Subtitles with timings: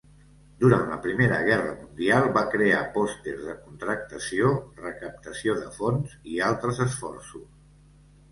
[0.61, 4.49] Durant la Primera Guerra Mundial, va crear pòsters de contractació,
[4.87, 7.77] recaptació de fons i altres esforços.